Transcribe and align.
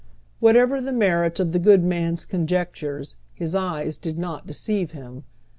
Whatever 0.39 0.81
the 0.81 0.91
merit 0.91 1.39
of 1.39 1.51
the 1.51 1.59
good 1.59 1.83
man's 1.83 2.25
conjectures, 2.25 3.17
his 3.35 3.53
eyes 3.53 3.97
did 3.97 4.17
not 4.17 4.47
deceive 4.47 4.93
him. 4.93 5.25